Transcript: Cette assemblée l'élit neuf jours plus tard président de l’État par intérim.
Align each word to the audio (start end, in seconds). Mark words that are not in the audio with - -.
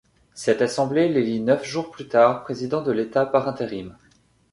Cette 0.33 0.63
assemblée 0.63 1.09
l'élit 1.09 1.41
neuf 1.41 1.63
jours 1.63 1.91
plus 1.91 2.07
tard 2.07 2.41
président 2.43 2.81
de 2.81 2.91
l’État 2.91 3.27
par 3.27 3.47
intérim. 3.47 3.95